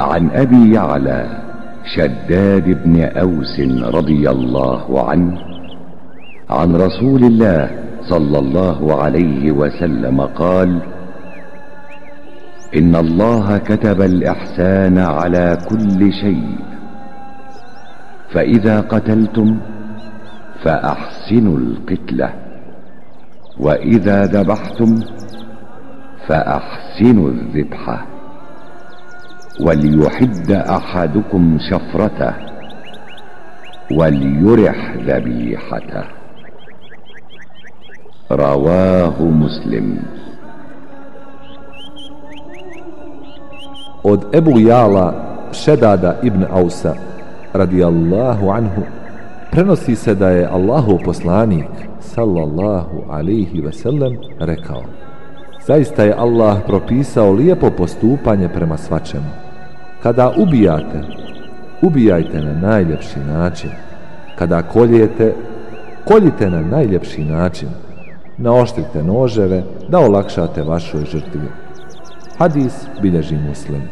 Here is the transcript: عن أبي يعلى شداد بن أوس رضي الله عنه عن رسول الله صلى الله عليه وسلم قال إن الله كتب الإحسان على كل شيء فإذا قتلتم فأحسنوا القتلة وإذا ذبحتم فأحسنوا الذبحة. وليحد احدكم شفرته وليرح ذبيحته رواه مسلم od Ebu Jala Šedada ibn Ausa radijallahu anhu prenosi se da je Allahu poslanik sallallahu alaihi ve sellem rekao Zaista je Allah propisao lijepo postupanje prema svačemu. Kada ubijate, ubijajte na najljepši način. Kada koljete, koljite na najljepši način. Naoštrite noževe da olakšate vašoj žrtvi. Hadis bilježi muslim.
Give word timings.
عن 0.00 0.30
أبي 0.30 0.74
يعلى 0.74 1.26
شداد 1.96 2.84
بن 2.84 3.02
أوس 3.02 3.60
رضي 3.94 4.30
الله 4.30 5.08
عنه 5.10 5.38
عن 6.50 6.76
رسول 6.76 7.24
الله 7.24 7.70
صلى 8.08 8.38
الله 8.38 9.02
عليه 9.02 9.52
وسلم 9.52 10.20
قال 10.20 10.80
إن 12.76 12.96
الله 12.96 13.58
كتب 13.58 14.02
الإحسان 14.02 14.98
على 14.98 15.58
كل 15.68 16.12
شيء 16.12 16.58
فإذا 18.30 18.80
قتلتم 18.80 19.58
فأحسنوا 20.62 21.58
القتلة 21.58 22.32
وإذا 23.60 24.24
ذبحتم 24.24 25.00
فأحسنوا 26.26 27.28
الذبحة. 27.28 28.06
وليحد 29.60 30.50
احدكم 30.50 31.58
شفرته 31.70 32.32
وليرح 33.90 34.96
ذبيحته 34.96 36.04
رواه 38.32 39.22
مسلم 39.22 39.98
od 44.06 44.20
Ebu 44.30 44.60
Jala 44.62 45.14
Šedada 45.50 46.22
ibn 46.22 46.46
Ausa 46.46 46.94
radijallahu 47.54 48.50
anhu 48.54 48.82
prenosi 49.50 49.96
se 49.96 50.14
da 50.14 50.28
je 50.30 50.46
Allahu 50.46 50.98
poslanik 51.04 51.66
sallallahu 52.00 53.10
alaihi 53.10 53.60
ve 53.60 53.72
sellem 53.72 54.14
rekao 54.40 54.82
Zaista 55.66 56.02
je 56.02 56.14
Allah 56.18 56.58
propisao 56.66 57.32
lijepo 57.32 57.70
postupanje 57.70 58.48
prema 58.48 58.76
svačemu. 58.76 59.30
Kada 60.02 60.32
ubijate, 60.36 61.02
ubijajte 61.82 62.40
na 62.40 62.68
najljepši 62.68 63.18
način. 63.20 63.70
Kada 64.38 64.62
koljete, 64.62 65.34
koljite 66.04 66.50
na 66.50 66.60
najljepši 66.60 67.24
način. 67.24 67.68
Naoštrite 68.38 69.02
noževe 69.02 69.62
da 69.88 69.98
olakšate 69.98 70.62
vašoj 70.62 71.04
žrtvi. 71.04 71.48
Hadis 72.38 72.74
bilježi 73.02 73.36
muslim. 73.48 73.82